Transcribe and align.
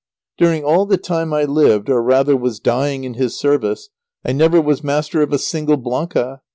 During 0.35 0.63
all 0.63 0.87
the 0.87 0.97
time 0.97 1.31
I 1.31 1.43
lived, 1.43 1.87
or 1.87 2.01
rather 2.01 2.35
was 2.35 2.59
dying 2.59 3.03
in 3.03 3.13
his 3.13 3.37
service, 3.37 3.89
I 4.25 4.31
never 4.31 4.59
was 4.59 4.83
master 4.83 5.21
of 5.21 5.31
a 5.31 5.37
single 5.37 5.77
blanca. 5.77 6.41